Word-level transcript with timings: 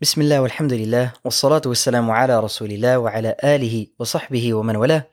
Bismillah, 0.00 0.40
walhamdulillah, 0.40 1.12
wassalatu 1.22 1.68
wassalamu 1.68 2.12
ala 2.12 2.40
rasulillah 2.40 2.96
wa 3.02 3.12
ala 3.12 3.36
alihi 3.36 3.92
wa 3.98 4.06
sahbihi 4.06 4.52
wa 4.52 4.62
man 4.62 4.78
wala. 4.78 5.06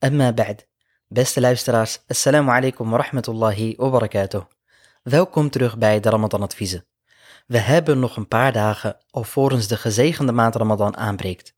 Amma 0.00 0.32
ba'd. 0.32 0.66
Beste 1.08 1.40
luisteraars, 1.40 2.02
assalamu 2.08 2.50
alaikum 2.50 2.90
wa 2.90 2.98
rahmatullahi 2.98 3.76
wa. 3.78 4.48
Welkom 5.02 5.50
terug 5.50 5.78
bij 5.78 6.00
de 6.00 6.10
Ramadan 6.10 6.42
Adviezen. 6.42 6.84
We 7.46 7.58
hebben 7.58 7.98
nog 7.98 8.16
een 8.16 8.28
paar 8.28 8.52
dagen 8.52 8.96
alvorens 9.10 9.68
de 9.68 9.76
gezegende 9.76 10.32
maand 10.32 10.54
Ramadan 10.56 10.96
aanbreekt. 10.96 11.54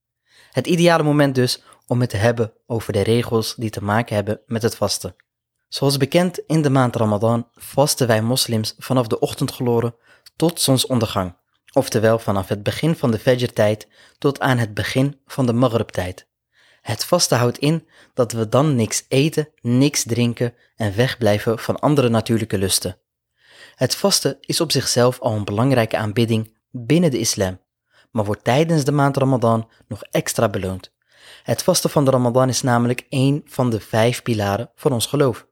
Het 0.50 0.66
ideale 0.66 1.02
moment 1.02 1.34
dus 1.34 1.62
om 1.86 2.00
het 2.00 2.10
te 2.10 2.16
hebben 2.16 2.52
over 2.66 2.92
de 2.92 3.02
regels 3.02 3.54
die 3.54 3.70
te 3.70 3.84
maken 3.84 4.14
hebben 4.14 4.40
met 4.46 4.62
het 4.62 4.76
vasten. 4.76 5.16
Zoals 5.68 5.96
bekend 5.96 6.38
in 6.46 6.62
de 6.62 6.70
maand 6.70 6.96
Ramadan 6.96 7.48
vasten 7.54 8.06
wij 8.06 8.22
moslims 8.22 8.74
vanaf 8.78 9.06
de 9.06 9.18
ochtendgloren 9.18 9.94
tot 10.36 10.60
zonsondergang 10.60 11.34
oftewel 11.74 12.18
vanaf 12.18 12.48
het 12.48 12.62
begin 12.62 12.96
van 12.96 13.10
de 13.10 13.18
Fajr-tijd 13.18 13.88
tot 14.18 14.40
aan 14.40 14.58
het 14.58 14.74
begin 14.74 15.20
van 15.26 15.46
de 15.46 15.52
Maghrib-tijd. 15.52 16.26
Het 16.80 17.04
vaste 17.04 17.34
houdt 17.34 17.58
in 17.58 17.88
dat 18.14 18.32
we 18.32 18.48
dan 18.48 18.74
niks 18.74 19.04
eten, 19.08 19.48
niks 19.60 20.02
drinken 20.02 20.54
en 20.76 20.96
wegblijven 20.96 21.58
van 21.58 21.78
andere 21.78 22.08
natuurlijke 22.08 22.58
lusten. 22.58 22.98
Het 23.74 23.94
vasten 23.96 24.36
is 24.40 24.60
op 24.60 24.72
zichzelf 24.72 25.20
al 25.20 25.32
een 25.32 25.44
belangrijke 25.44 25.96
aanbidding 25.96 26.56
binnen 26.70 27.10
de 27.10 27.18
islam, 27.18 27.60
maar 28.10 28.24
wordt 28.24 28.44
tijdens 28.44 28.84
de 28.84 28.92
maand 28.92 29.16
Ramadan 29.16 29.68
nog 29.88 30.02
extra 30.02 30.48
beloond. 30.48 30.92
Het 31.42 31.62
vasten 31.62 31.90
van 31.90 32.04
de 32.04 32.10
Ramadan 32.10 32.48
is 32.48 32.62
namelijk 32.62 33.06
één 33.08 33.42
van 33.44 33.70
de 33.70 33.80
vijf 33.80 34.22
pilaren 34.22 34.70
van 34.74 34.92
ons 34.92 35.06
geloof. 35.06 35.46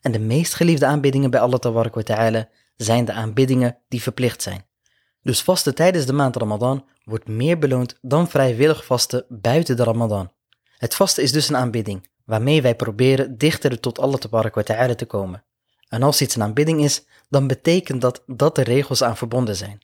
En 0.00 0.12
de 0.12 0.18
meest 0.18 0.54
geliefde 0.54 0.86
aanbiddingen 0.86 1.30
bij 1.30 1.40
Allah 1.40 1.58
Ta'ala 1.58 2.48
zijn 2.76 3.04
de 3.04 3.12
aanbiddingen 3.12 3.78
die 3.88 4.02
verplicht 4.02 4.42
zijn. 4.42 4.66
Dus 5.24 5.42
vasten 5.42 5.74
tijdens 5.74 6.06
de 6.06 6.12
maand 6.12 6.36
Ramadan 6.36 6.84
wordt 7.04 7.28
meer 7.28 7.58
beloond 7.58 7.98
dan 8.00 8.28
vrijwillig 8.28 8.84
vasten 8.84 9.24
buiten 9.28 9.76
de 9.76 9.84
Ramadan. 9.84 10.32
Het 10.76 10.94
vasten 10.94 11.22
is 11.22 11.32
dus 11.32 11.48
een 11.48 11.56
aanbidding, 11.56 12.08
waarmee 12.24 12.62
wij 12.62 12.74
proberen 12.74 13.38
dichter 13.38 13.80
tot 13.80 13.98
Allah 13.98 14.18
ta'ala 14.18 14.94
te 14.94 15.06
komen. 15.06 15.44
En 15.88 16.02
als 16.02 16.20
iets 16.20 16.34
een 16.34 16.42
aanbidding 16.42 16.82
is, 16.82 17.04
dan 17.28 17.46
betekent 17.46 18.00
dat 18.00 18.22
dat 18.26 18.58
er 18.58 18.64
regels 18.64 19.02
aan 19.02 19.16
verbonden 19.16 19.56
zijn. 19.56 19.78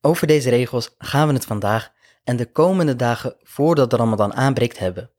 Over 0.00 0.26
deze 0.26 0.50
regels 0.50 0.94
gaan 0.98 1.28
we 1.28 1.34
het 1.34 1.44
vandaag 1.44 1.92
en 2.24 2.36
de 2.36 2.52
komende 2.52 2.96
dagen 2.96 3.36
voordat 3.42 3.90
de 3.90 3.96
Ramadan 3.96 4.34
aanbreekt 4.34 4.78
hebben. 4.78 5.10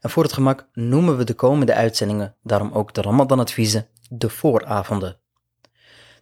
En 0.00 0.10
voor 0.10 0.22
het 0.22 0.32
gemak 0.32 0.68
noemen 0.72 1.16
we 1.16 1.24
de 1.24 1.34
komende 1.34 1.74
uitzendingen 1.74 2.36
daarom 2.42 2.72
ook 2.72 2.94
de 2.94 3.02
Ramadan-adviezen 3.02 3.88
de 4.08 4.28
vooravonden. 4.28 5.20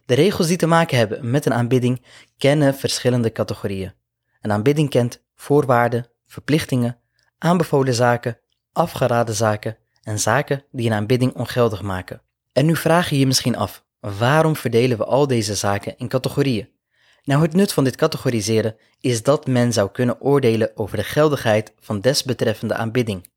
De 0.07 0.15
regels 0.15 0.47
die 0.47 0.57
te 0.57 0.67
maken 0.67 0.97
hebben 0.97 1.29
met 1.29 1.45
een 1.45 1.53
aanbidding 1.53 2.01
kennen 2.37 2.75
verschillende 2.75 3.31
categorieën. 3.31 3.93
Een 4.41 4.51
aanbidding 4.51 4.89
kent 4.89 5.23
voorwaarden, 5.35 6.07
verplichtingen, 6.27 6.99
aanbevolen 7.37 7.93
zaken, 7.93 8.39
afgeraden 8.71 9.35
zaken 9.35 9.77
en 10.03 10.19
zaken 10.19 10.63
die 10.71 10.85
een 10.85 10.95
aanbidding 10.95 11.33
ongeldig 11.33 11.81
maken. 11.81 12.21
En 12.53 12.65
nu 12.65 12.75
vraag 12.75 13.09
je 13.09 13.19
je 13.19 13.27
misschien 13.27 13.55
af, 13.55 13.83
waarom 13.99 14.55
verdelen 14.55 14.97
we 14.97 15.05
al 15.05 15.27
deze 15.27 15.55
zaken 15.55 15.97
in 15.97 16.07
categorieën? 16.07 16.69
Nou, 17.23 17.41
het 17.41 17.53
nut 17.53 17.73
van 17.73 17.83
dit 17.83 17.95
categoriseren 17.95 18.75
is 18.99 19.23
dat 19.23 19.47
men 19.47 19.73
zou 19.73 19.91
kunnen 19.91 20.21
oordelen 20.21 20.71
over 20.75 20.97
de 20.97 21.03
geldigheid 21.03 21.73
van 21.79 22.01
desbetreffende 22.01 22.73
aanbidding. 22.73 23.29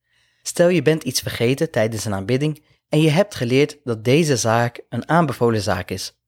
Stel 0.43 0.69
je 0.69 0.83
bent 0.83 1.03
iets 1.03 1.21
vergeten 1.21 1.71
tijdens 1.71 2.05
een 2.05 2.15
aanbidding 2.15 2.65
en 2.89 3.01
je 3.01 3.11
hebt 3.11 3.35
geleerd 3.35 3.79
dat 3.85 4.05
deze 4.05 4.37
zaak 4.37 4.81
een 4.89 5.09
aanbevolen 5.09 5.61
zaak 5.61 5.91
is 5.91 6.19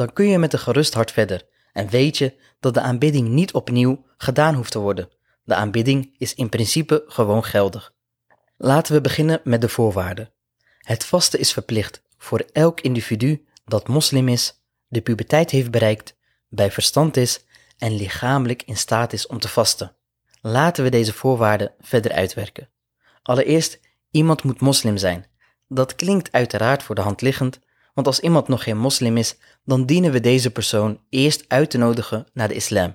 dan 0.00 0.12
kun 0.12 0.28
je 0.28 0.38
met 0.38 0.52
een 0.52 0.58
gerust 0.58 0.94
hart 0.94 1.12
verder 1.12 1.46
en 1.72 1.88
weet 1.88 2.18
je 2.18 2.34
dat 2.60 2.74
de 2.74 2.80
aanbidding 2.80 3.28
niet 3.28 3.52
opnieuw 3.52 4.04
gedaan 4.16 4.54
hoeft 4.54 4.72
te 4.72 4.78
worden. 4.78 5.08
De 5.44 5.54
aanbidding 5.54 6.14
is 6.18 6.34
in 6.34 6.48
principe 6.48 7.04
gewoon 7.06 7.44
geldig. 7.44 7.94
Laten 8.56 8.94
we 8.94 9.00
beginnen 9.00 9.40
met 9.44 9.60
de 9.60 9.68
voorwaarden. 9.68 10.32
Het 10.78 11.04
vasten 11.04 11.38
is 11.38 11.52
verplicht 11.52 12.02
voor 12.18 12.44
elk 12.52 12.80
individu 12.80 13.46
dat 13.64 13.88
moslim 13.88 14.28
is, 14.28 14.62
de 14.88 15.00
puberteit 15.00 15.50
heeft 15.50 15.70
bereikt, 15.70 16.16
bij 16.48 16.70
verstand 16.70 17.16
is 17.16 17.44
en 17.78 17.96
lichamelijk 17.96 18.62
in 18.62 18.76
staat 18.76 19.12
is 19.12 19.26
om 19.26 19.38
te 19.38 19.48
vasten. 19.48 19.96
Laten 20.40 20.84
we 20.84 20.90
deze 20.90 21.12
voorwaarden 21.12 21.72
verder 21.80 22.12
uitwerken. 22.12 22.68
Allereerst, 23.22 23.80
iemand 24.10 24.42
moet 24.42 24.60
moslim 24.60 24.96
zijn. 24.96 25.26
Dat 25.68 25.94
klinkt 25.94 26.32
uiteraard 26.32 26.82
voor 26.82 26.94
de 26.94 27.00
hand 27.00 27.20
liggend, 27.20 27.60
want 28.00 28.14
als 28.14 28.24
iemand 28.24 28.48
nog 28.48 28.62
geen 28.62 28.78
moslim 28.78 29.16
is, 29.16 29.36
dan 29.64 29.86
dienen 29.86 30.12
we 30.12 30.20
deze 30.20 30.50
persoon 30.50 31.00
eerst 31.08 31.44
uit 31.48 31.70
te 31.70 31.78
nodigen 31.78 32.26
naar 32.32 32.48
de 32.48 32.54
islam. 32.54 32.94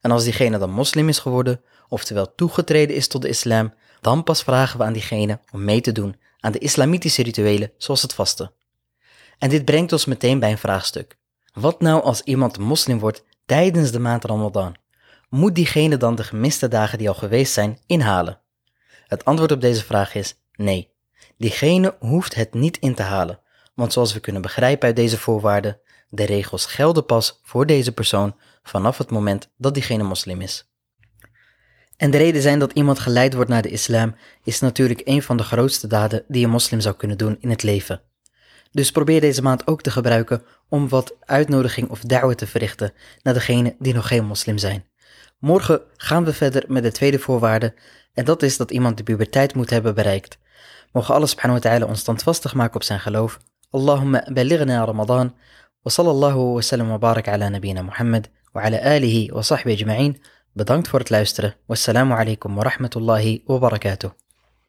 En 0.00 0.10
als 0.10 0.24
diegene 0.24 0.58
dan 0.58 0.70
moslim 0.70 1.08
is 1.08 1.18
geworden, 1.18 1.60
oftewel 1.88 2.34
toegetreden 2.34 2.96
is 2.96 3.08
tot 3.08 3.22
de 3.22 3.28
islam, 3.28 3.74
dan 4.00 4.22
pas 4.22 4.42
vragen 4.42 4.78
we 4.78 4.84
aan 4.84 4.92
diegene 4.92 5.40
om 5.52 5.64
mee 5.64 5.80
te 5.80 5.92
doen 5.92 6.16
aan 6.40 6.52
de 6.52 6.58
islamitische 6.58 7.22
rituelen 7.22 7.72
zoals 7.78 8.02
het 8.02 8.14
vasten. 8.14 8.52
En 9.38 9.48
dit 9.48 9.64
brengt 9.64 9.92
ons 9.92 10.04
meteen 10.04 10.38
bij 10.38 10.50
een 10.50 10.58
vraagstuk. 10.58 11.18
Wat 11.52 11.80
nou 11.80 12.02
als 12.02 12.20
iemand 12.20 12.58
moslim 12.58 12.98
wordt 12.98 13.24
tijdens 13.46 13.90
de 13.90 13.98
maand 13.98 14.24
Ramadan? 14.24 14.76
Moet 15.28 15.54
diegene 15.54 15.96
dan 15.96 16.14
de 16.14 16.24
gemiste 16.24 16.68
dagen 16.68 16.98
die 16.98 17.08
al 17.08 17.14
geweest 17.14 17.52
zijn 17.52 17.78
inhalen? 17.86 18.40
Het 19.06 19.24
antwoord 19.24 19.52
op 19.52 19.60
deze 19.60 19.84
vraag 19.84 20.14
is 20.14 20.34
nee. 20.52 20.90
Diegene 21.36 21.96
hoeft 21.98 22.34
het 22.34 22.54
niet 22.54 22.78
in 22.78 22.94
te 22.94 23.02
halen, 23.02 23.40
want 23.78 23.92
zoals 23.92 24.12
we 24.12 24.20
kunnen 24.20 24.42
begrijpen 24.42 24.86
uit 24.86 24.96
deze 24.96 25.18
voorwaarden, 25.18 25.78
de 26.08 26.24
regels 26.24 26.66
gelden 26.66 27.06
pas 27.06 27.40
voor 27.42 27.66
deze 27.66 27.92
persoon 27.92 28.36
vanaf 28.62 28.98
het 28.98 29.10
moment 29.10 29.50
dat 29.56 29.74
diegene 29.74 30.02
moslim 30.02 30.40
is. 30.40 30.70
En 31.96 32.10
de 32.10 32.16
reden 32.16 32.42
zijn 32.42 32.58
dat 32.58 32.72
iemand 32.72 32.98
geleid 32.98 33.34
wordt 33.34 33.50
naar 33.50 33.62
de 33.62 33.68
islam 33.70 34.14
is 34.44 34.60
natuurlijk 34.60 35.00
een 35.04 35.22
van 35.22 35.36
de 35.36 35.42
grootste 35.42 35.86
daden 35.86 36.24
die 36.28 36.44
een 36.44 36.50
moslim 36.50 36.80
zou 36.80 36.94
kunnen 36.94 37.18
doen 37.18 37.36
in 37.40 37.50
het 37.50 37.62
leven. 37.62 38.02
Dus 38.70 38.90
probeer 38.90 39.20
deze 39.20 39.42
maand 39.42 39.66
ook 39.66 39.82
te 39.82 39.90
gebruiken 39.90 40.42
om 40.68 40.88
wat 40.88 41.14
uitnodiging 41.20 41.88
of 41.88 42.00
da'wah 42.00 42.34
te 42.34 42.46
verrichten 42.46 42.92
naar 43.22 43.34
degenen 43.34 43.76
die 43.78 43.94
nog 43.94 44.08
geen 44.08 44.24
moslim 44.24 44.58
zijn. 44.58 44.84
Morgen 45.38 45.80
gaan 45.96 46.24
we 46.24 46.32
verder 46.32 46.64
met 46.68 46.82
de 46.82 46.92
tweede 46.92 47.18
voorwaarde 47.18 47.74
en 48.14 48.24
dat 48.24 48.42
is 48.42 48.56
dat 48.56 48.70
iemand 48.70 48.96
de 48.96 49.02
puberteit 49.02 49.54
moet 49.54 49.70
hebben 49.70 49.94
bereikt. 49.94 50.38
Mogen 50.92 51.14
Allah 51.14 51.28
subhanahu 51.28 51.60
wa 51.62 51.68
ta'ala 51.70 51.86
ons 51.86 52.00
standvastig 52.00 52.54
maken 52.54 52.74
op 52.74 52.82
zijn 52.82 53.00
geloof 53.00 53.38
اللهم 53.74 54.20
بلغنا 54.28 54.84
رمضان 54.84 55.30
وصلى 55.84 56.10
الله 56.10 56.36
وسلم 56.36 56.90
وبارك 56.90 57.28
على 57.28 57.48
نبينا 57.48 57.82
محمد 57.82 58.26
وعلى 58.54 58.96
آله 58.96 59.34
وصحبه 59.36 59.72
أجمعين. 59.72 60.14
بدانكت 60.56 60.86
فورت 60.86 61.12
لايسترا 61.12 61.52
والسلام 61.68 62.12
عليكم 62.12 62.58
ورحمة 62.58 62.90
الله 62.96 63.38
وبركاته. 63.46 64.27